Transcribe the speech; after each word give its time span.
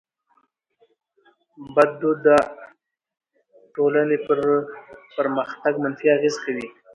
بد 1.75 1.89
دود 1.99 2.17
د 2.25 2.29
ټټولني 3.73 4.17
پر 4.25 4.39
پرمختګ 5.17 5.73
منفي 5.83 6.07
اغېز 6.15 6.35
کوي. 6.43 6.67